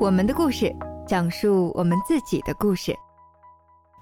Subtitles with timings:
[0.00, 0.74] 我们的故事，
[1.06, 2.96] 讲述我们自己的故事。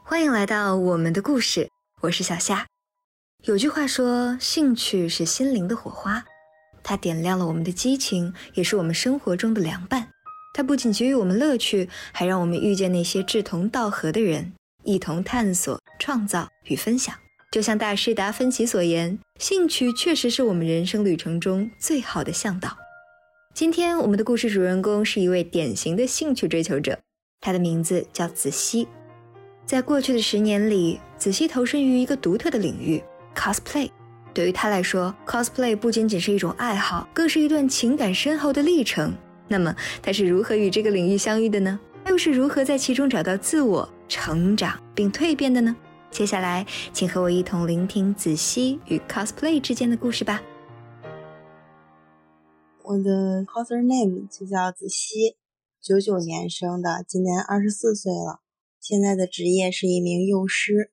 [0.04, 1.68] 欢迎来到我们的故事，
[2.00, 2.64] 我是小夏。
[3.43, 6.22] 有句话说，兴趣是心灵的火花，
[6.84, 10.08] 它点亮了我们的激情，也是我们生活中的凉拌。
[10.54, 14.53] 它不仅给予我们乐趣，还让我们遇见那些志同道合的人，
[14.85, 17.12] 一同探索、创造与分享。
[17.50, 22.76] 就像大师达芬奇所言，兴趣确实是我们人生旅程中最好的向导。
[23.58, 26.96] 今天我们的故事主人公是一位典型的兴趣追求者，
[27.40, 28.86] 他的名字叫子熙。
[29.67, 33.03] 在过去的十年里，子熙投身于一个独特的领域
[33.34, 33.91] ——cosplay。
[34.33, 39.12] 对于他来说，cosplay 不仅仅是一种爱好，更是一段情感深厚的历程。
[39.48, 41.81] 那么，他是如何与这个领域相遇的呢？
[42.06, 45.75] 又是如何在其中找到自我、成长并蜕变的呢？
[46.12, 50.41] 接下来，请和我一同聆听子熙与 cosplay 之间的故事吧。
[52.89, 55.36] 我的 coser name 就叫子熙，
[55.83, 58.41] 九九年生的，今年二十四岁了。
[58.80, 60.91] 现在的职业是一名幼师，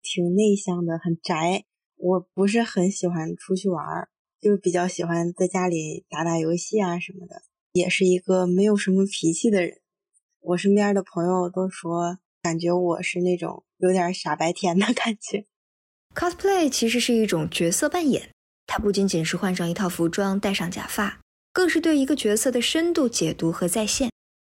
[0.00, 1.66] 挺内向的，很宅。
[1.96, 4.08] 我不是很喜欢出去玩儿，
[4.40, 7.42] 就比较喜欢在家里打打游戏啊什么的。
[7.72, 9.82] 也是一个没有什么脾气的人。
[10.40, 15.44] 我身边的朋友都说，感觉我是那种有点傻白甜的感觉。
[16.14, 18.30] cosplay 其实是一种角色扮演，
[18.66, 21.20] 它不仅仅是换上一套服装，戴上假发。
[21.56, 24.10] 更是对一个角色的深度解读和再现。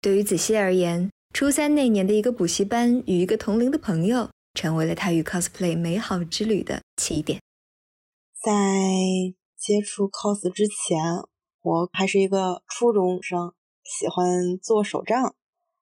[0.00, 7.38] 对于子熙而言，初三那年的一个补习班与一个同龄的朋友，成为了他与 cosplay 美好之旅的起点。
[8.42, 8.50] 在
[9.58, 10.98] 接触 cos 之前，
[11.60, 13.52] 我还是一个初中生，
[13.84, 15.34] 喜欢做手账。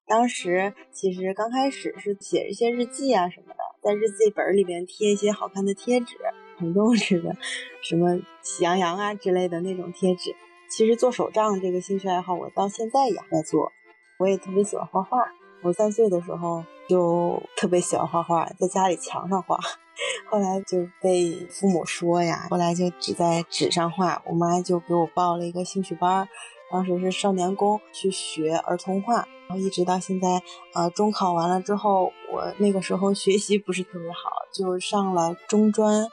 [0.08, 6.16] 当时其实刚开始是写一些日记啊什么的，在日记本里边贴一些好看的贴纸，
[6.58, 7.36] 很幼稚的，
[7.84, 10.34] 什么喜羊羊啊之类的那种贴纸。
[10.76, 13.70] 其实做手账这个兴趣爱好，我到现在也还在做。
[14.18, 15.18] 我也特别喜欢画画。
[15.62, 19.56] 我三岁的时候就特别喜欢画画，在家里墙上画。
[20.28, 24.20] 后来就被父母说呀，后来就只在纸上画。
[24.26, 26.28] 我妈就给我报了一个兴趣班，
[26.72, 30.42] 当时是少年宫去学儿童画，然后一直到现在。
[30.74, 34.18] 呃，中考完了之后，我那个时候学习不是特别好，
[34.52, 36.08] 就上了中专。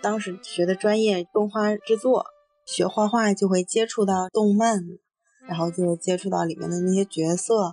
[0.00, 2.24] 当时学的专业动画制作。
[2.68, 4.84] 学画画就会接触到动漫，
[5.48, 7.72] 然后就接触到里面的那些角色，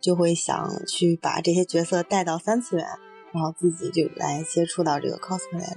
[0.00, 2.84] 就会想去把这些角色带到三次元，
[3.32, 5.76] 然后自己就来接触到这个 cosplay 了。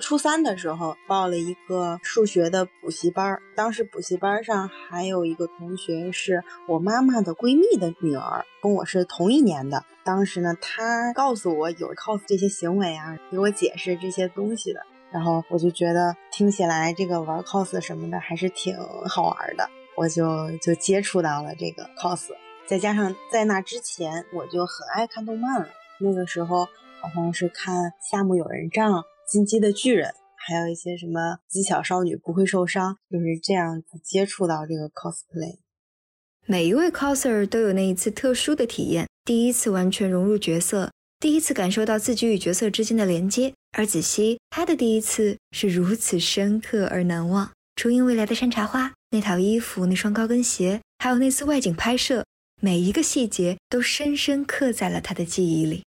[0.00, 9.84] 初三的时候报了一个数学的补习班，当时补习班上还有一个同学是我妈妈的闺蜜的女儿，跟我是同一年的。
[10.02, 14.80] 当时呢，她告诉我有 cos 这些行为啊，给我解释这些东西的。
[15.12, 18.74] 然后我就觉得听起来这个玩 cos 什么的还是挺
[19.08, 22.28] 好玩的，我就就接触到了这个 cos。
[22.66, 25.68] 再加上在那之前我就很爱看动漫了，
[26.00, 26.64] 那个时候
[27.00, 28.92] 好像是看《夏目友人帐》
[29.26, 35.58] 《进击的巨人》，还有一些什么《机巧少女不会受伤》，就是这样子接触到这个 cosplay。
[36.46, 40.90] 每一位 coser 都有那一次特殊的体验，第一次完全融入角色。
[41.20, 47.50] 第一次感受到自己与角色之间的连接，而子熙他的第一次是如此深刻而难忘。
[47.74, 52.26] 初音未来的山茶花，那套衣服，那双高跟鞋，还有那次外景拍摄，
[52.60, 55.82] 每一个细节都深深刻在了他的记忆里。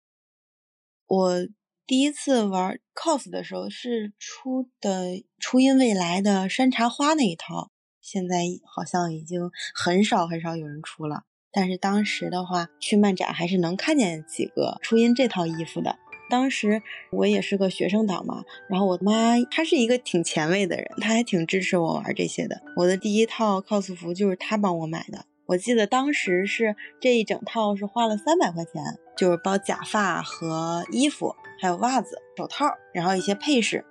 [1.08, 1.48] 我
[1.88, 11.24] 第一次玩 cos 的时候是出的初音未来的山茶花那一套，现在好像已经很少很少有人出了。
[11.52, 15.98] 但是当时的话，去漫展还是能看见几个初音这套衣服的。
[16.32, 16.82] 当时
[17.12, 22.62] 我也是个学生党嘛，然后我妈她是一个挺前卫的人，她还挺支持我玩这些的。
[22.78, 28.82] 我的第一套 cos 服就是她帮我买的，我记得当时是这一整套是花了三百块钱，
[29.18, 33.86] 就是包假发和衣服，还有袜子、手套，然后一些配饰。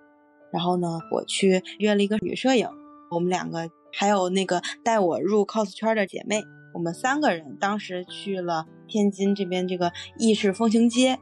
[0.50, 2.66] 然后呢，我去约了一个女摄影，
[3.10, 6.42] 我们两个还有那个带我入 cos 圈的姐妹。
[6.72, 11.19] 我们三个人当时去了天津这边这个意式风情街，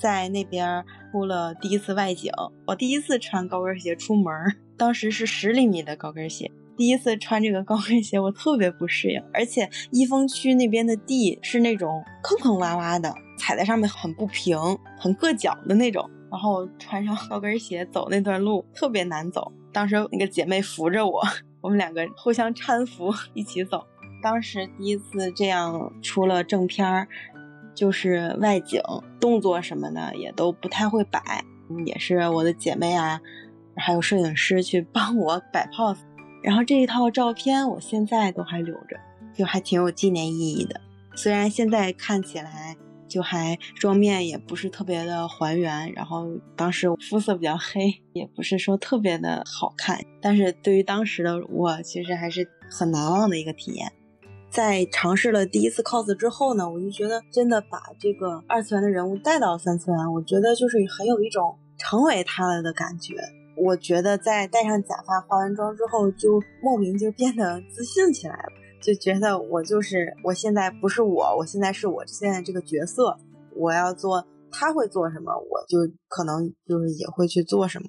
[0.00, 2.32] 在那边出了第一次外景。
[2.66, 4.32] 我第一次穿高跟鞋出门，
[4.76, 6.50] 当时是十厘米的高跟鞋。
[6.76, 14.56] 第一次穿这个高跟鞋，我特别不适应，而且一峰区那边的地是那种坑坑洼洼的，踩在上面很不平，
[14.98, 16.08] 很硌脚的那种。
[16.30, 21.20] 然后穿上高跟鞋走那段路特别难走，当时那个姐妹扶着我，
[21.60, 23.84] 我们两个互相搀扶一起走。
[24.22, 27.08] 当时第一次这样出了正片儿，
[27.74, 28.80] 就是外景
[29.20, 31.44] 动作什么的也都不太会摆，
[31.86, 33.20] 也是我的姐妹啊，
[33.76, 35.98] 还有摄影师去 帮我摆 pose。
[36.42, 38.96] 然后这一套照片我现在都还留着，
[39.34, 40.80] 就还挺有纪念意义的。
[41.14, 42.76] 虽然现在看起来
[43.08, 46.26] 就还妆面也不是特别的还原，然后
[46.56, 53.92] 当时肤色比较黑，也不是说特别的好看，但是对于当时的我，其实还是很难忘的一个体验。
[54.50, 63.14] 在尝试了第一次 cos 之后呢，我就觉得真的把这个二次元的人物带到三次元，我觉得就是很有一种成为他了的感觉。
[63.56, 68.48] 我觉得在戴上假发、化完妆之后，就莫名就变得自信起来了，
[68.82, 73.16] 就觉得我就是我现在不是我，我现在是我现在这个角色，
[73.54, 77.86] 我要做他会做什么，我就可能就是也会去做什么，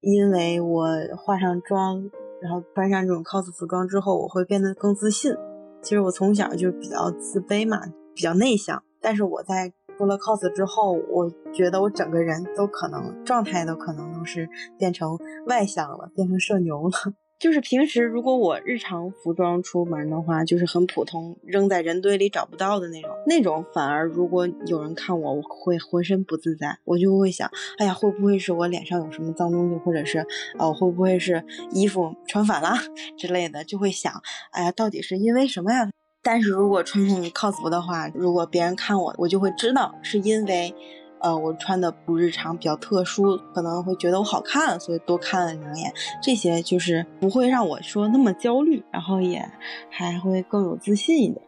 [0.00, 0.86] 因为我
[1.16, 2.08] 化上妆，
[2.40, 5.34] 然后穿上这种 cos 服装之后，我会变得更自信。
[5.82, 7.80] 其实我从小就比较自卑嘛，
[8.14, 9.72] 比较内向，但是我在。
[9.96, 14.48] 做了 cos 之后，我觉得我整个人都可能状态都可能都是
[14.78, 16.92] 变成外向了，变成社牛了。
[17.38, 23.10] 就是平时如果我日常服装出门的话，就是很普通，扔在人堆里找不到的那种。
[23.26, 27.48] 那种反而如果有人看我，我会浑身不自在，我就会想，
[27.78, 30.26] 哎呀，会不会是我脸上有什么脏东西，或者是
[30.58, 32.72] 哦，会不会是衣服穿反了
[33.16, 34.20] 之类的，就会想，
[34.50, 35.88] 哎呀，到底是因为什么呀？
[36.20, 40.74] 但是如果穿上 cos 服的话，如果别人看我，我就会知道是因为，
[41.20, 45.92] 呃，我穿的不日常，比较特殊，可能会觉得我好看，所以多看了两眼。
[46.22, 49.44] 这些就是不会让我说那么焦虑，然后也
[49.90, 51.40] 还会更有自信一点。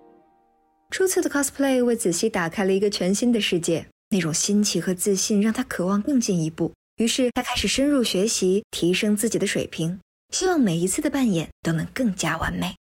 [0.91, 6.73] 初次的 cosplay 为子熙打开了一个全新的世界，那种新奇和自信让他渴望更进一步。
[6.97, 10.01] 于是他开始深入学习，提升自己的水平，
[10.35, 12.75] 希望每一次的扮演都能更加完美。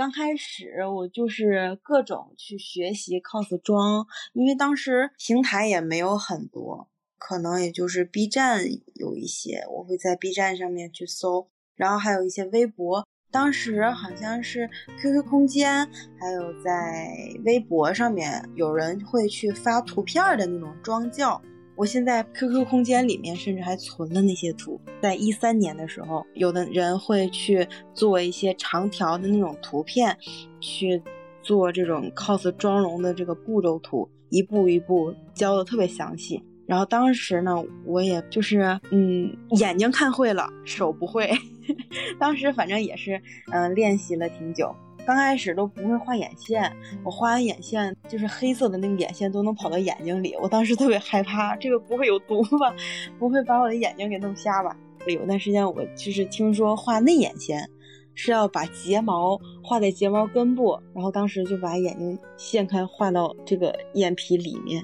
[0.00, 6.88] 刚开始我就是各种去学习 cos 妆，因为当时平台也没有很多，
[7.18, 8.64] 可能也就是 B 站
[8.94, 14.70] 有一些，我会在 B 站上面去搜，然后还有一些微博，当时好像是
[15.02, 15.86] QQ 空间，
[16.18, 17.14] 还有在
[17.44, 21.42] 微博上面有人会去发图片的那种妆教。
[21.80, 30.14] 我现在 QQ 空间里面甚至还存了那些图，在一三年的时候，有的人会去做一些长条的那种图片，
[30.60, 31.02] 去
[31.42, 36.42] 做这种 cos 妆容的这个步骤图，一步一步教的特别详细。
[36.66, 37.54] 然后当时呢，
[37.86, 41.30] 我也就是嗯，眼睛看会了，手不会。
[42.20, 43.18] 当时反正也是
[43.52, 44.70] 嗯，练习了挺久。
[45.10, 46.72] 刚开始都不会画眼线，
[47.02, 52.72] 我画完眼线就是黑色的那个眼线都能跑到眼睛里，我当时特别害怕，这个不会有毒吧？
[53.18, 54.76] 不会把我的眼睛给弄瞎吧？
[55.08, 57.68] 有段时间我就是听说画内眼线
[58.14, 64.80] 是要把睫毛画在睫毛根部，然后当时就把眼睛掀开画到这个眼皮里面，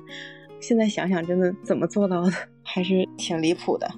[0.58, 2.32] 现在想想真的怎么做到的，
[2.64, 3.88] 还是挺离谱的。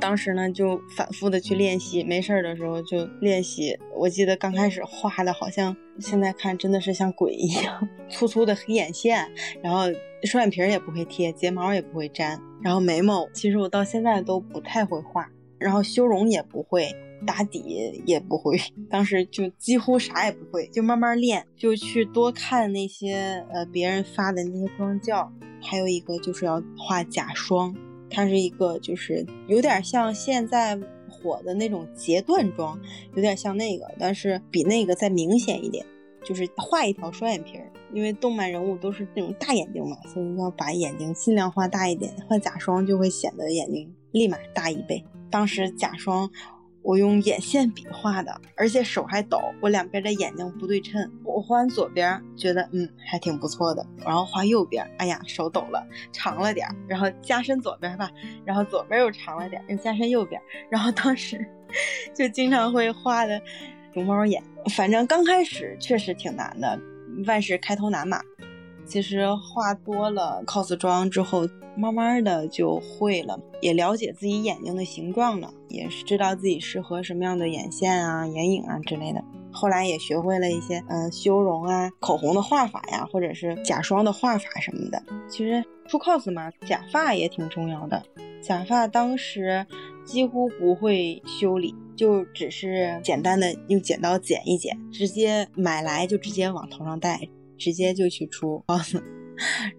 [0.00, 3.78] 当时呢，就反复的去练习，没事儿的时候就练习。
[3.96, 9.30] 我记得刚开始画的好像，现在看真的是像鬼一样，粗粗的黑眼线，
[9.62, 9.84] 然后
[10.24, 15.26] 双眼皮也不会贴，睫毛也不会粘，然后眉毛其实我到现在都不太会画，
[15.58, 16.94] 然后修容也不会，
[17.26, 18.58] 打底也不会。
[18.90, 25.32] 当时就几乎啥也不会，就慢慢练，就去多看那些呃别人发的那些妆教，
[25.62, 27.74] 还有一个就是要画假双。
[28.14, 30.78] 它是一个，就是有点像现在
[31.10, 32.80] 火的那种截断妆，
[33.14, 35.84] 有点像那个，但是比那个再明显一点，
[36.22, 37.70] 就是画一条双眼皮儿。
[37.92, 45.04] 因为动漫人物都是那种大眼睛嘛，所以要把眼睛尽量画大一点，画假双就会显得眼睛立马大一倍。
[45.30, 46.30] 当时假双。
[46.84, 51.10] 我用眼线笔画的，而且手还抖，我两边的眼睛不对称。
[51.24, 58.10] 我画完左边，觉得嗯还挺不错的，然后画右边，哎呀手抖了，长了点，然后加深左边吧，
[58.44, 61.44] 然后左边又长了点，又加深右边，然后当时
[62.14, 63.40] 就经常会画的
[63.94, 64.42] 熊猫眼。
[64.76, 66.78] 反正刚开始确实挺难的，
[67.26, 68.20] 万事开头难嘛。
[68.86, 79.22] 其实画多了 cos 妆之后，慢慢的就会了，也了解自己眼睛的形状了，也是知道自己适合什么样的眼线啊、眼影啊之类的。
[79.50, 85.02] 后来也学会了一些嗯修容啊、口红的画法呀，或者是假双的画法什么的。
[85.28, 88.02] 其实出 cos 嘛，假发也挺重要的。
[88.42, 89.64] 假发当时
[90.04, 97.28] 几乎不会修理，就只是简单的用剪刀剪一剪，直接买来就直接往头上戴。
[97.58, 99.00] 直接就去出 cos，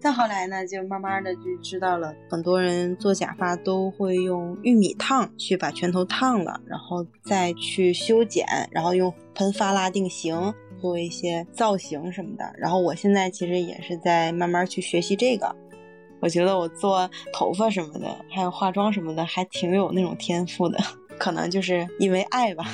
[0.00, 12.44] 再后来呢，就慢慢的就知道了，很多人做假发都会用玉米烫去把拳头烫了，然后再去修剪，然后用喷发蜡定型，做一些造型什么的。
[12.58, 15.54] 然后我现在其实也是在慢慢去学习这个，
[16.20, 20.78] 我觉得我做头发什么的，还有化妆什么的，还挺有那种天赋的，
[21.18, 22.66] 可能就是因为爱吧。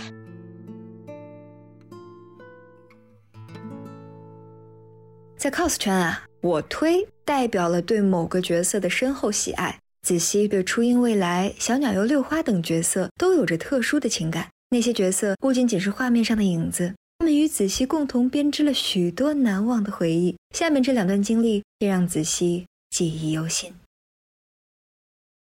[5.42, 9.76] 在 cos 圈啊，我推代表了对某个角色的深厚喜爱。
[10.02, 14.48] 子熙对初音未来、小鸟游六花等角色都有着特殊的情感。
[14.70, 20.36] 那些角色不仅仅是画面上的影子，他们与子熙共同编织了许多难忘的回忆。
[20.54, 23.74] 下面这两段经历也让子熙记忆犹新。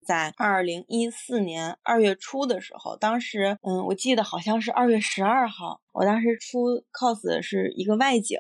[0.10, 8.40] 在二零一四年二月初的时候，当时，嗯，我记得好像是二月十二号，我当时出 cos 的是一个外景，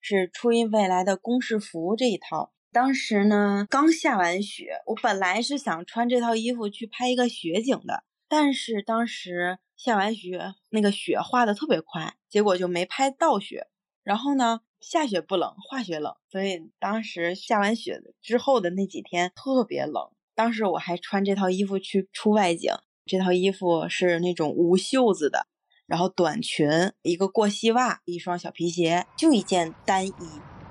[0.00, 2.54] 是初音未来的公式服这一套。
[2.72, 13.66] 当时呢，刚下完雪，我本来是想穿这套衣服去拍一个雪景的，但是当时下完雪，那个雪化的特别快，结果就没拍到雪。
[14.02, 20.10] 然后呢，下雪不冷，化雪冷，所以当时下完雪之后的那几天特别冷。
[20.34, 22.72] 当时我还穿这套衣服去出外景，
[23.06, 25.46] 这套衣服是那种无袖子的，
[25.86, 26.68] 然后短裙，
[27.02, 30.14] 一个过膝袜，一双小皮鞋，就一件单衣。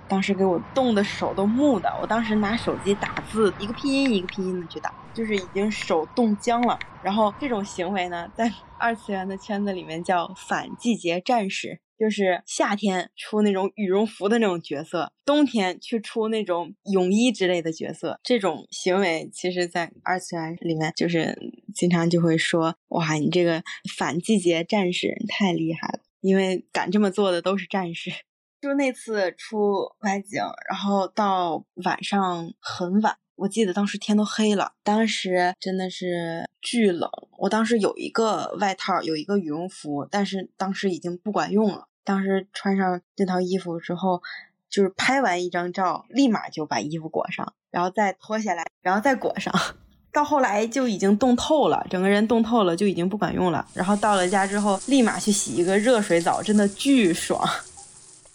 [0.10, 6.78] 当时给我冻的手都木的，我当时拿手机打字，一个拼音一个拼音的去打，就是已经手冻僵了。
[7.02, 11.80] 然后这种行为呢，在 二次元的圈子里面叫反季节战士。
[12.04, 21.34] 就是夏天出那种羽绒服的那种角色，冬天去出那种泳衣之类的角色，这种行为其实，在二次元里面就是
[21.74, 23.64] 经常就会说，哇，你这个
[23.96, 28.12] 反季节战士太厉害了，因为敢这么做的都是战士。
[28.60, 37.10] 就那次出外景，然后到晚上很晚，我记得当时天都黑了，当时真的是巨冷。
[37.38, 41.88] 我当时有一个外套，有一个羽绒服，但是当时已经不管用了。
[42.04, 44.22] 当时穿上这套衣服之后，
[44.70, 49.54] 就是拍完一张照，立马就把衣服裹上，然后再脱下来，然后再裹上。
[50.14, 53.66] 到后来就已经冻透了，整个人冻透了，就已经不管用了。
[53.74, 57.44] 然后到了家之后，立马去洗一个热水澡，真的巨爽。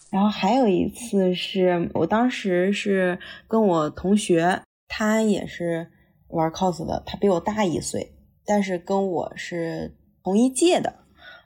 [0.09, 5.89] 然后还有一次是我当时是跟我同学，他也是
[6.27, 8.11] 玩 cos 的，他比我大一岁，
[8.45, 10.93] 但是跟我是同一届的。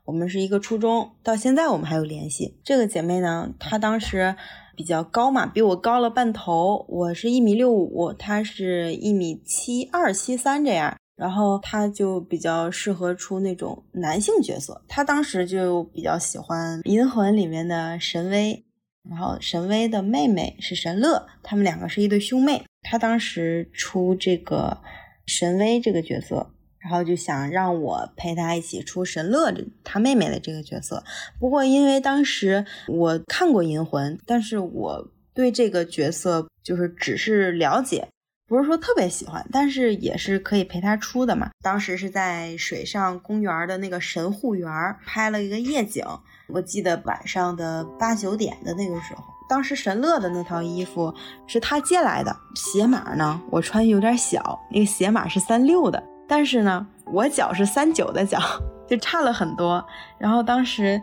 [0.06, 2.58] 我们是一个初中，到现在我们还有联系。
[2.62, 4.36] 这个姐妹呢，她当时
[4.76, 6.86] 比较高嘛，比我高了半头。
[6.90, 10.98] 我是一米六五，她是一米七二、七三这样。
[11.16, 14.84] 然后她就比较适合出那种男性角色。
[14.90, 18.66] 她当时就比较喜欢《银魂》里面的神威，
[19.10, 22.66] 然后神威的妹妹是神乐，他们两个是一对兄妹。
[22.82, 24.80] 她当时出这个
[25.26, 26.50] 神威这个角色。
[26.84, 31.02] 然后就想让我陪他一起出神乐的他妹妹的这个角色，
[31.40, 38.08] 不过因为当时我看过《银魂》，但是我对这个角色就是只是了解，
[38.48, 41.52] 不是说特别喜欢，但是也是可以陪他出的嘛。
[41.62, 44.70] 当时是在水上公园的那个神户园
[45.06, 46.06] 拍了一个夜景，
[46.50, 51.14] 我记得晚上的八九点的那个时候，当时神乐的那套衣服
[51.48, 56.04] 是他借来的，鞋码呢我穿有点小，那个鞋码是三六的。
[56.36, 58.40] 但是呢，我脚是三九的脚，
[58.88, 59.86] 就差了很多。
[60.18, 61.00] 然后当时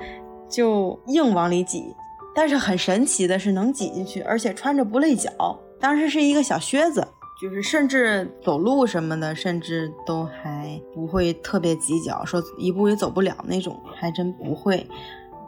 [0.48, 1.94] 就硬往里挤，
[2.34, 5.30] 但是很神奇的是能挤进去，而且穿着不累脚。
[5.78, 7.06] 当时是一个小靴子，
[7.40, 14.84] 就是甚至走路什么的，甚至都还不会特别挤脚，说一步也走不了那种，还真不会。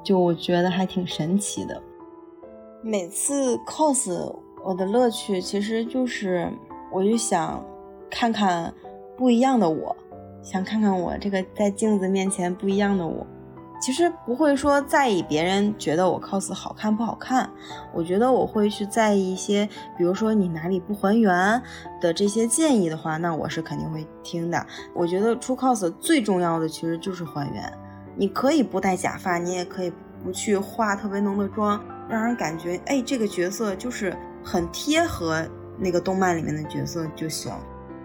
[0.05, 1.83] 就我觉得还挺神奇的。
[2.85, 6.49] 每次 cos 我的乐趣其实就是，
[6.93, 7.61] 我就想
[8.09, 8.73] 看看。
[9.16, 9.97] 不一样的我，
[10.42, 13.26] 想看看我这个在镜子面前不一样的我。
[13.81, 17.50] 其实不会说在意别人觉得我 cos 好看不好看，
[17.92, 21.61] 我觉得我会去在意一些，比如说你哪里不还原
[22.00, 24.64] 的这些建议的话，那我是肯定会听的。
[24.95, 27.73] 我觉得出 cos 最重要的其实就是还原。
[28.14, 29.92] 你可以不戴假发，你也可以
[30.23, 35.45] 不去化特别浓的妆，让人感觉哎这个角色就是很贴合
[35.76, 37.52] 那个动漫里面的角色就行。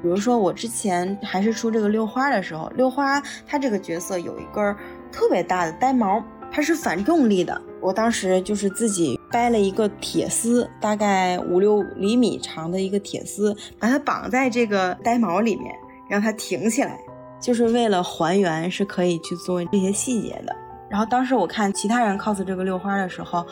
[0.01, 4.75] 比如说，我之前还是出这个六花的时候，六花它这个角色有一根
[5.11, 7.61] 特别大的呆毛，它是反重力的。
[7.81, 15.73] 我当时就是自己掰了一个铁丝，大概五六厘米长的一个铁丝，把它绑在这个呆毛里面，
[16.09, 16.99] 让它挺起来，
[17.41, 20.55] 就是为了还原，是可以去做这些细节的。
[20.89, 23.45] 然后当时我看其他人 cos 这个六花的时候。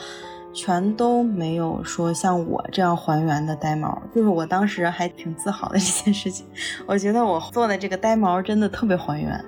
[0.55, 6.47] 全都没有说像我这样还原的呆毛，就是我当时还挺自豪的这件事情。
[6.87, 9.45] 我觉得我做的这个呆毛真的特别还原。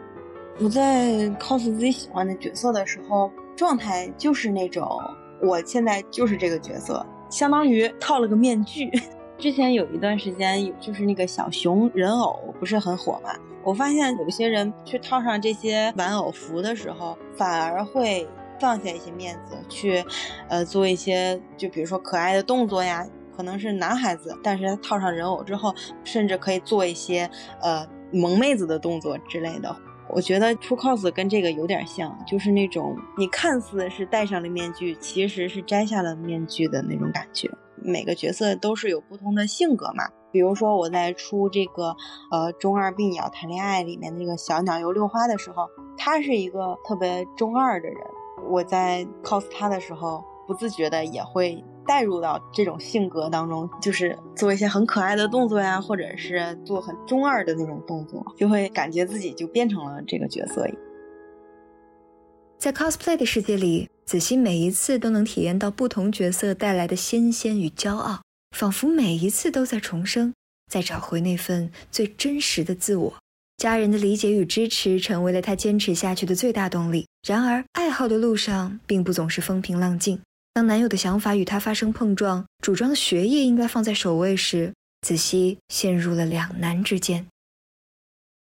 [0.60, 4.86] 我在 cos 自己喜欢的角色的时候，状态就是那种，
[5.42, 8.92] 我现在就是这个角色，相当于套了个面具。
[9.40, 13.30] 之前有一段时间，就是那个小熊人偶不是很火嘛，
[13.64, 18.28] 我发现有些人去套上这些玩偶服的时候，反而会。
[18.60, 20.04] 放下一些面子，去
[20.50, 25.74] 呃做一些就比如说可爱的动作呀，可能是男孩子，但是他套上人偶之后，
[26.04, 27.30] 甚至可以做一些
[27.62, 29.76] 呃萌妹子的动作之类的。
[30.10, 37.52] 我觉得出 cos 跟这个有点像，就是那种你看似是戴上了面具，其实是摘下了面具的那种感觉。
[37.76, 40.06] 每个角色都是有不同的性格嘛。
[40.32, 41.96] 比如说我在出这个
[42.32, 47.98] 呃中二病鸟谈恋爱里面那个小鸟游六花的时候，他是一个特别中二的人。
[48.50, 60.66] 我在 cos 他的时候，不自觉的也会带入到这种性格当中，就是做一些很可爱的动作呀，或者是做很中二的那种动作，就会感觉自己就变成了这个角色。
[62.58, 68.22] 在 cosplay 的世界里，子熙每一次都能体验到不同角色带来的新鲜与骄傲，
[68.56, 70.34] 仿佛每一次都在重生，
[70.72, 73.14] 在找回那份最真实的自我。
[73.58, 77.08] 家人的理解与支持成为了他坚持下去的最大动力。
[77.28, 80.22] 然而，爱好的路上并不总是风平浪静。
[80.54, 87.26] 当男友的想法与他发生碰撞，主张学业应该放在首位时，子熙陷入了两难之间。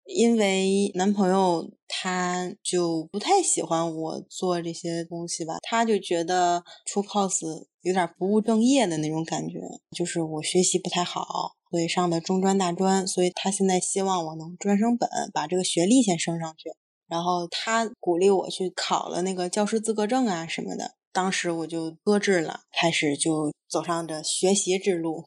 [0.06, 9.60] 因为男朋友他就不太喜欢我做这些东西吧，他就觉得出 cos 有点不务正业的那种感觉，
[9.96, 16.70] 就是我学习不太好，所以上的中专大专，所以他现在希望我能专升本，把这个学历先升上去，
[17.08, 25.24] 然后他鼓励我去考了那个教师资格证啊什么的，当时我就搁置了，开始就走上这学习之路。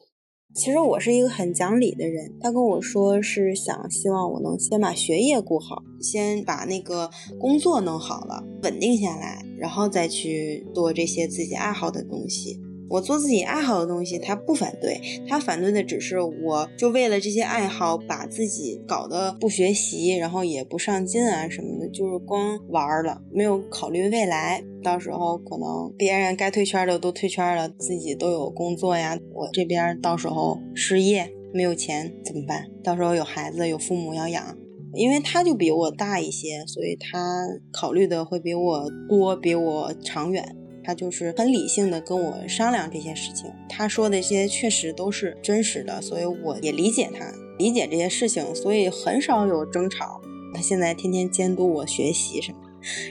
[0.55, 12.57] 其实我是一个很讲理的人，他跟我说是想希望我能先把学业顾好，先把那个工作弄好了，稳定下来，然后再去做这些自己爱好的东西。
[12.89, 24.63] 我做自己爱好的东西，他不反对，他反对的只是我就为了这些爱好把自己搞得不学习，然后也不上进啊什么的，就是光玩了，没有考虑未来。
[24.83, 32.65] 到时候可能别人该退圈的都退圈了，自己都有工作呀，我这边到时候失业没有钱怎么办？
[32.83, 34.55] 到时候有孩子有父母要养，
[34.93, 40.55] 因为他就比我大一些，所以他考虑的会比我多，比我长远。
[40.87, 50.21] 他就是很理性的跟我商量这些事情，他说的一些确实都是真实的，所以我也理解他，理解这些事情，所以很少有争吵。
[50.53, 52.59] 他现在天天监督我学习什么，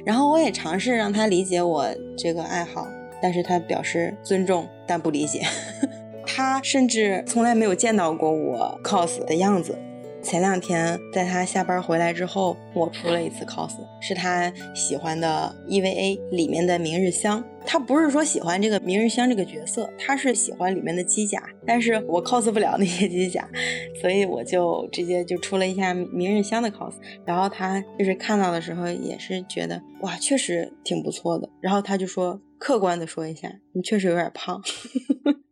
[0.07, 1.87] 然后我也尝试让他理解我
[2.17, 2.89] 这个爱好，
[3.21, 5.43] 但是他表示尊重但不理解。
[6.27, 9.79] 他甚至从来没有见到过我 cos 的样子。
[10.27, 17.45] 前两天在他下班回来之后，我出了一次 cos，是他喜欢的 EVA 里面的明日香。
[17.65, 21.41] 他不是说喜欢这个明日香这个角色，他是喜欢里面的机甲。
[21.65, 23.49] 但是我 cos 不了那些机甲，
[24.03, 26.95] 所以我就直接就出了一下明日香的 cos。
[27.25, 31.49] 然后他就是看到的时候也是觉得哇，确实挺不错的。
[31.61, 34.61] 然后他就说，客观的说一下，你确实有点胖。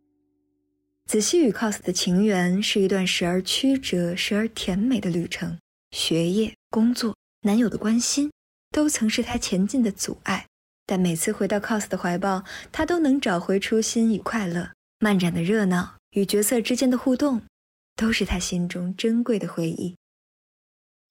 [1.14, 5.56] 子熙与 cos 的情缘是一段时而曲折、时而甜美的旅程。
[5.92, 8.32] 学业、工作、男友的关心，
[8.72, 10.46] 都曾是他前进的阻碍。
[10.84, 14.70] 但每次回到 cos 的怀抱，他都能找回初心与快乐。
[14.98, 17.42] 漫展的热闹与角色之间的互动，
[17.94, 19.94] 都是他心中珍贵的回忆。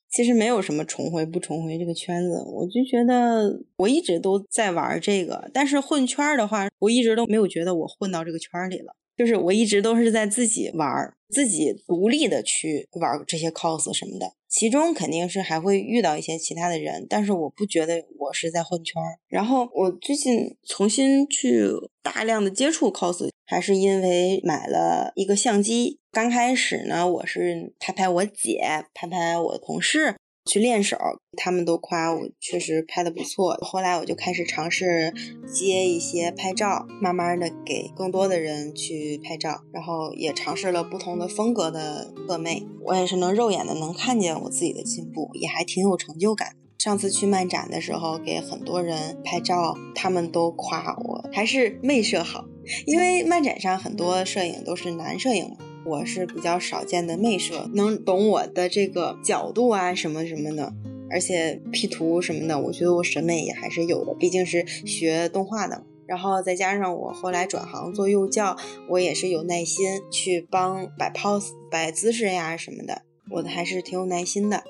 [0.10, 5.50] 其实没有什么重回不重回这个圈子，我就觉得我一直都在玩这个。
[5.54, 8.94] 但是混圈的话，我一直都没有觉得我混到这个圈里了。
[9.16, 19.02] 就是我一直都是在自己玩儿，自己独立的去玩这些 cos 什么的，其中肯定是还会遇到一些其他的人，但是我不觉得我是在混圈。
[19.28, 21.68] 然后我最近重新去
[22.02, 26.00] 大量的接触 cos，还是因为买了一个相机。
[26.12, 30.16] 刚开始呢，我是拍拍我姐，拍拍我的同事。
[30.46, 30.98] 去练手，
[31.38, 33.58] 他们都夸我确实拍的不错。
[33.62, 35.14] 后来我就开始尝试
[35.48, 42.66] 接一些拍照，慢慢的给更多的人去拍照，然后也尝试了不同的风格的侧妹。
[42.82, 46.56] 我也是能肉眼的能看见我自己的进步，也还挺有成就感。
[46.78, 52.44] 上次去漫展的时候，给很多人拍照，他们都夸我还是妹摄好，
[52.86, 55.56] 因为漫展上很多摄影都是男摄影嘛。
[55.86, 60.74] 我是比较少见的妹摄，能懂我的这个角度啊什么什么的，
[61.10, 65.84] 而且 P 图什么的，我觉得我审美也还是有的，毕竟是学动画的。
[66.06, 68.58] 然后再加上我后来转行做幼教，
[68.90, 74.64] 我也是有耐心去帮摆 pose、摆姿势呀什么的，我的还是挺有耐心的。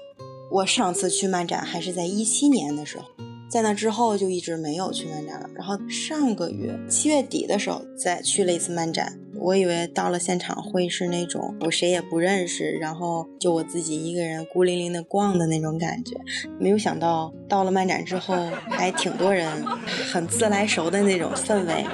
[0.52, 3.06] 我上次去漫展还是在一七年的时候，
[3.49, 5.49] 在那之后就一直没有去漫展了。
[5.56, 9.19] 然后上个月七月底的时候再去了一次漫展。
[9.43, 16.15] 我以为到了现场会是那种我谁也不认识，然后就我自己一个人孤零零的逛的那种感觉。
[16.58, 18.34] 没有想到到了漫展之后，
[18.69, 19.62] 还挺多人，
[20.10, 21.86] 很自来熟的那种氛围。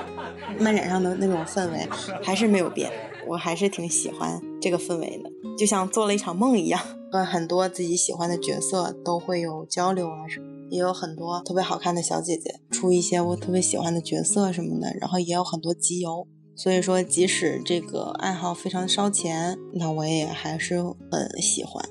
[0.59, 1.87] 漫展上的那种氛围
[2.21, 2.91] 还是没有变，
[3.27, 6.79] 我还是挺喜欢这个氛围的，就像做了一场梦一样。
[7.11, 16.27] 和 很多自己喜欢的角色都会有交流啊什么，也有很多特别好看的小姐姐出一些我特别喜欢的角色什么的，然后也有很多集邮。
[16.59, 21.81] 所以说，即使这个爱好非常烧钱，那我也还是很喜欢。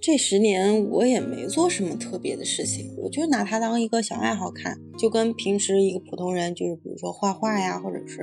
[0.00, 8.22] 这十年我也没做什么特别的事情，我就拿它当一个小爱好看，就跟平时一个普通人，就是比如说画画呀，或者是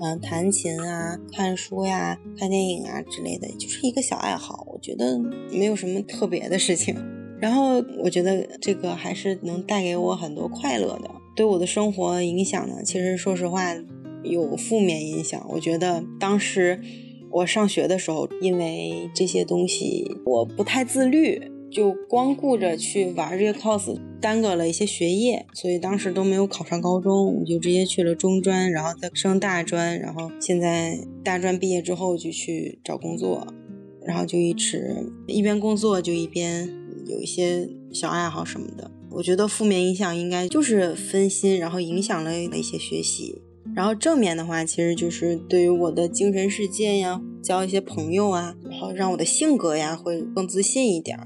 [0.00, 4.66] 嗯弹琴啊、看书呀、看电影啊之类的，就是一个小爱好。
[4.72, 5.18] 我觉得
[5.50, 6.96] 没有什么特别的事情。
[7.38, 13.74] 然后我觉得这个还是能带给我很多快乐的，对我的生活影响呢，其实说实话。
[14.28, 16.80] 有负面影响，我觉得当时
[17.30, 33.46] 我上学的时候，因为这些东西我不太自律，就光顾着去玩这些 cos，耽搁了一些学业，所以当时都没有考上高中，我就直接去了中专，然后再升大专，然后现在大专毕业之后就去找工作，
[34.04, 36.68] 然后就一直一边工作就一边
[37.06, 38.90] 有一些小爱好什么的。
[39.10, 43.42] 我觉得负面影响应该就是分心，然后影响了一些学习。
[43.76, 51.18] 然后正面的话，其实就是对于我的精神世界呀，交一些朋友啊，然后让我的性格呀会更自信一点，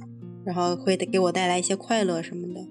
[0.45, 2.67] 然后会给我带来一些快乐什么的。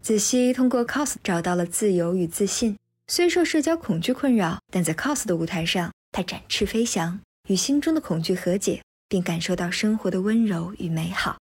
[0.00, 11.36] 子熙通过 cos 找到了自由与自信，虽受社交恐惧困扰，但在 cos 的舞台上，他展翅飞翔，与心中的恐惧和解，并感受到生活的温柔与美好。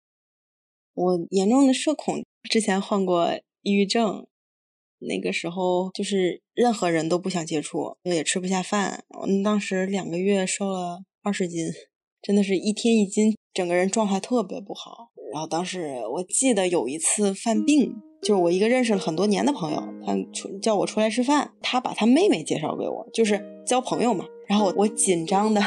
[0.93, 4.25] 我严重的社恐，之前患过抑郁症。
[4.99, 9.03] 那个时候就是任何人都不想接触，也吃不下饭。
[9.09, 11.67] 我当时两个月瘦了二十斤，
[12.21, 15.09] 真的是一天一斤，整个人状态特别不好。
[15.31, 24.25] 然后当时我记得有一次犯病，就是我一个认识了很多年的朋友，他出叫我出来吃饭，他把他妹妹介绍给我，就是交朋友嘛。
[24.47, 25.61] 然后我紧张的，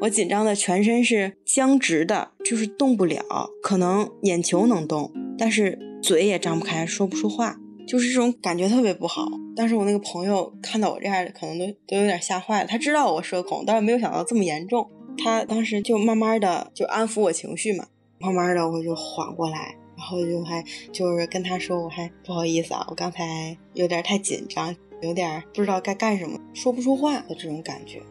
[0.00, 3.24] 我紧张的全身是僵直的，就是动不了，
[3.62, 7.56] 可能眼球能动，但是嘴也张不开，说不出话。
[7.86, 12.66] 就是这种感觉特别不好，但是我那个朋友看到我这样，可能都都有点吓坏了。
[12.66, 14.90] 他知道我社恐，但是没有想到这么严重。
[15.18, 17.86] 他当时就慢慢的就安抚我情绪嘛，
[18.18, 28.02] 慢慢的我就缓过来，然后就还就是跟他说，我还不好意思啊，我刚才有点太紧张，有点不知道该干什么，说不出话的这种感觉。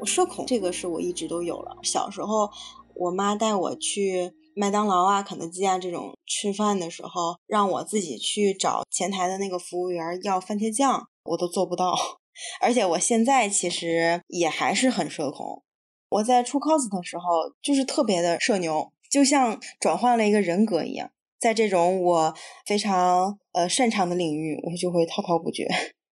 [0.00, 2.50] 我社恐这个是我一直都有了，小时候
[2.94, 4.32] 我妈带我去。
[4.54, 11.94] 麦当劳啊、肯德基啊这种吃饭的时候，让我自己去找前台的那个服务员要番茄酱，我都做不到。
[12.60, 15.62] 而且我现在其实也还是很社恐。
[16.08, 17.24] 我在出 cos 的时候，
[17.62, 21.10] 就是特别的社牛，就像转换了一个人格一样。
[21.38, 22.34] 在这种我
[22.66, 25.68] 非常呃擅长的领域，我就会滔滔不绝，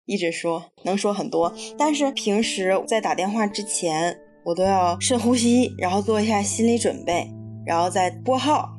[0.06, 1.54] 一直说，能说很多。
[1.76, 7.30] 但是平时在打电话之前，我都要深呼吸，然后做一下心理准备。
[7.68, 8.70] 然后在拨号，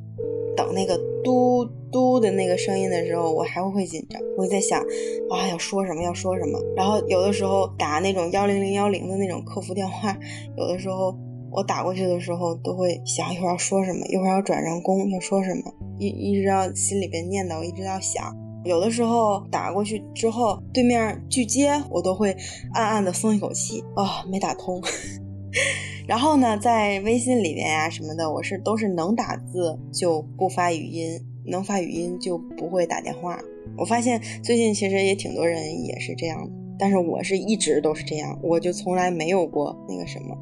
[0.57, 4.81] 等那个嘟嘟的那个声音的时候，我还会紧张，我在想
[5.29, 6.59] 啊要说什么要说什么。
[6.75, 10.17] 然后有的时候打那种幺零零幺零的那种客服电话，
[10.57, 11.15] 有的时候
[11.51, 18.35] 我打过去的时候都会想一会儿要说什么，一会儿要转人工要说什么，一一直要心里边念叨，一直要想。
[18.65, 22.35] 有的时候打过去之后，对面拒接，我都会
[22.73, 24.81] 暗暗的松一口气啊，没打通。
[26.07, 33.39] 然后呢，在微信里面呀什么的，我是都是能打字就不发语音，能发语音就不会打电话。
[33.77, 40.35] 我发现最近其实也挺多人也是这样，但是我是一直都是这样，我就从来没有过那个什么。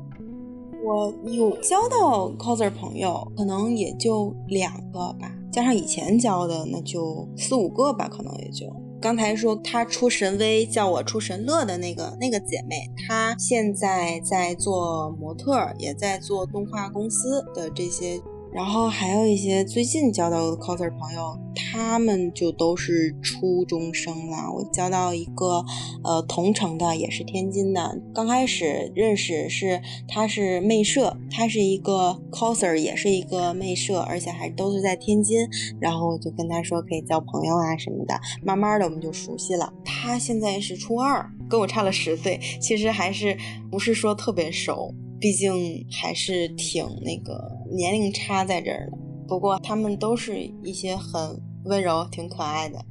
[0.84, 8.66] 我有交到 coser 朋友，可能也就两个吧，加上以前交的那就四五个吧，可能也就。
[9.00, 18.20] 刚才说她出神威，叫我出神乐的那个那个姐妹，她现在在做模特，也在做动画公司的这些。
[18.58, 24.52] 然后还有一些最近交到的 coser 朋友，他们就都是初中生了。
[24.52, 25.64] 我交到一个，
[26.04, 28.02] 呃，同城的，也是天津的。
[28.16, 35.38] 刚开始认识是他是妹社，他是一个 coser，也是一个妹社，而且还都是在天津。
[35.80, 39.72] 然后我就跟他说可以交朋友啊什么的，慢慢的我们就熟悉了。
[39.86, 43.38] 他现在是初二，跟我差了十岁，其实还是
[43.70, 44.92] 不是说特别熟。
[45.20, 52.84] 毕竟还是挺那个年龄差在这儿的，不过他们都是一些很温柔、挺可爱的。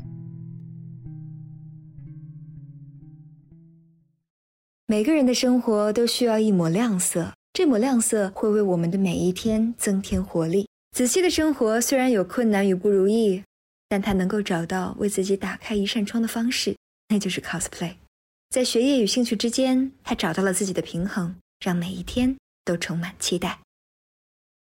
[4.86, 10.68] 每个人的生活都需要一抹亮色，这抹亮色会为我们的每一天增添活力。
[10.92, 13.42] 子熙的生活虽然有困难与不如意，
[13.88, 16.76] 但他能够找到为自己打开一扇窗的方式，
[17.08, 17.94] 那就是 cosplay。
[18.50, 23.58] 在学业与兴趣之间，他找到了自己的平衡，让每一天都充满期待。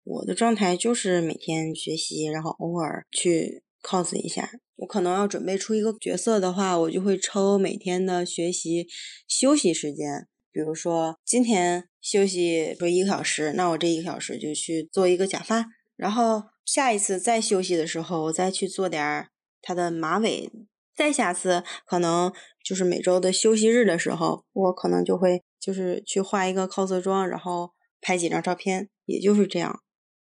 [0.04, 4.50] 我的状态就是每天学习，然后偶尔去 cos 一下。
[4.76, 8.88] 我可能要准备出一个角色的话，我就会抽每天的学习
[9.28, 10.26] 休息时间。
[10.50, 15.66] 比如说今天休息说一个小时，那我这一个小时就去做一个假发。
[15.96, 19.28] 然后下一次再休息的时候，我再去做点
[19.60, 20.50] 他的马尾。
[20.94, 22.30] 再下次可能
[22.62, 29.80] 就是每周的休息日的时候，我可能就会就是去画一个 cos 妆，然后拍几张照片，也就是这样。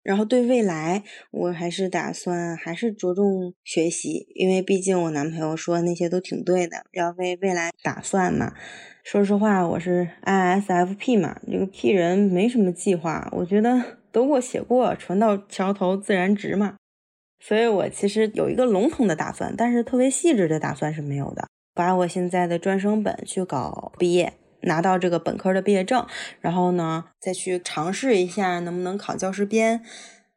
[0.06, 8.54] 然后对未来，我还是打算还是着重学习，因为毕竟我男朋友说那些都挺对的，要为未来打算嘛。
[9.02, 16.76] 说实话，我是 ISFP 嘛，这个 P 人没什么计划，我觉得得过且过，船到桥头自然直嘛。
[17.40, 21.48] 所以我其实有一个笼统的打算，但是特别细致的打算是没有的。
[21.74, 24.34] 把我现在的专升本去搞毕业。
[24.62, 26.06] 拿到这个本科的毕业证，
[26.40, 29.82] 然后呢，再去尝试一下能不能考教师编。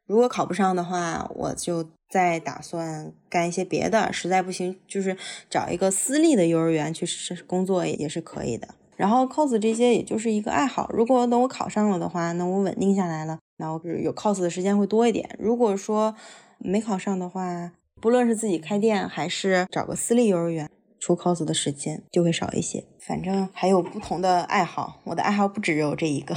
[0.06, 4.12] 如果考不上的话，我就再打算干一些别的。
[4.12, 5.16] 实在不行，就是
[5.48, 7.06] 找一个私立的幼儿园去
[7.46, 8.68] 工作也是可以的。
[8.96, 10.90] 然后 cos 这些也就是一个爱好。
[10.92, 15.30] 如果等我考上了的话，那我稳定下来了，那我有 cos 的时间会多一点。
[15.38, 16.14] 如果说
[16.58, 20.68] 没考上的话，不论是自己开店还是找个私立幼儿园。
[21.00, 26.36] 出 cos 的时间就会少一些，反正还有不同的爱好，我的爱好不只有这一个。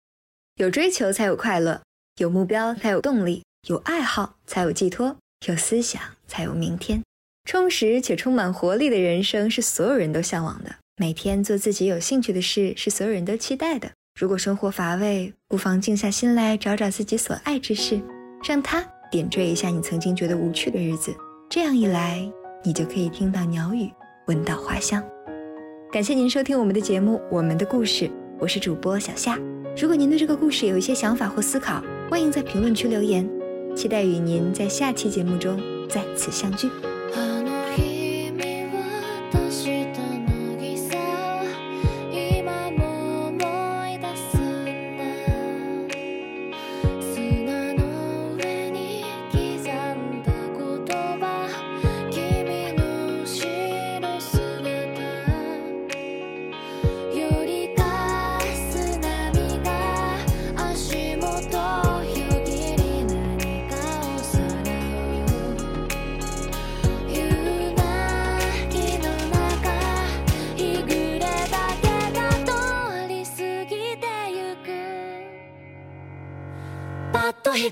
[0.60, 1.80] 有追求才有快乐，
[2.16, 7.02] 有目标才有动力，有爱好才有寄托，有思想才有明天。
[7.44, 10.76] 充实且充满活力的人生是所有人都向往的。
[10.96, 13.90] 每天做自己有兴趣的事是所有人都期待的。
[14.18, 18.02] 如果生活乏味，不妨静下心来找找自己所爱之事，
[18.44, 21.16] 让它点缀一下你曾经觉得无趣的日子。
[21.48, 22.30] 这样一来，
[22.62, 23.90] 你就可以听到鸟语。
[24.30, 25.02] 闻到花香，
[25.90, 28.04] 感谢您收听我们的节目《我们的故事》，
[28.38, 29.36] 我是主播小夏。
[29.76, 33.28] 如果您对这个故事有一些想法或思考，欢迎在评论区留言，
[33.74, 36.68] 期待与您在下期节目中再次相聚。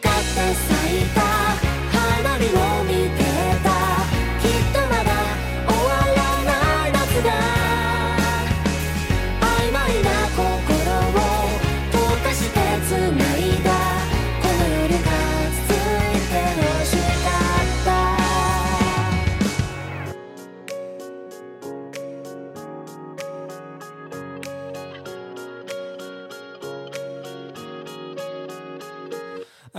[0.00, 0.77] got the.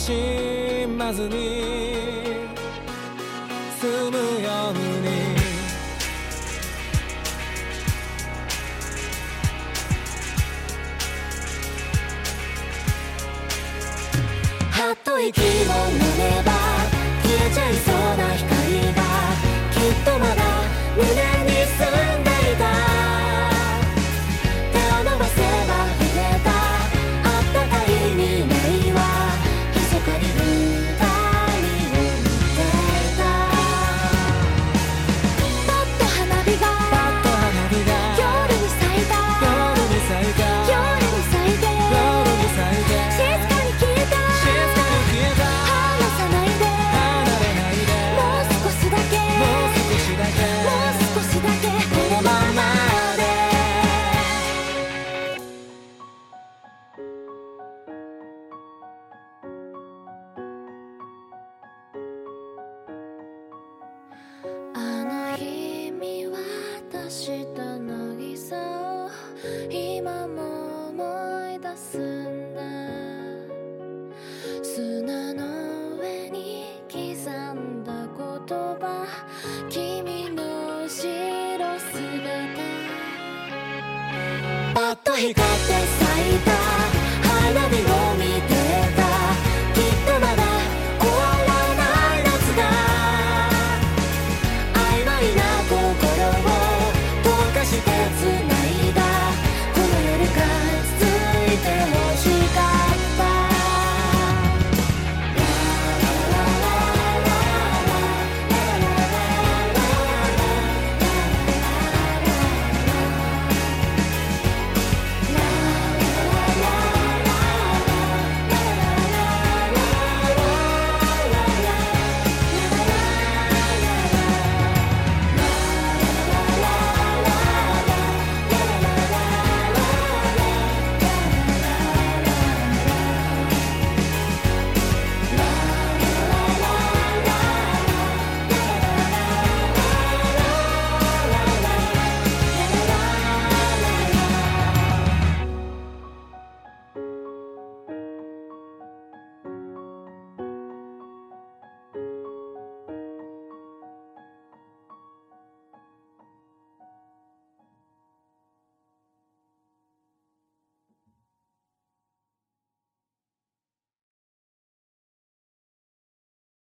[0.00, 1.36] しまずに
[3.78, 5.10] 済むように。
[14.70, 15.48] はっと息を飲
[16.16, 16.50] めば
[17.22, 18.48] 消えちゃいそうな光
[18.94, 19.02] が
[19.70, 20.40] きっとまだ
[20.96, 21.29] 胸